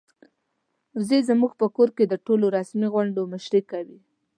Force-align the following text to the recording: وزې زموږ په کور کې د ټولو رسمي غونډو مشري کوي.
وزې 0.97 1.19
زموږ 1.29 1.51
په 1.59 1.67
کور 1.75 1.89
کې 1.97 2.05
د 2.07 2.13
ټولو 2.25 2.45
رسمي 2.57 2.87
غونډو 2.93 3.21
مشري 3.33 3.61
کوي. 3.71 3.99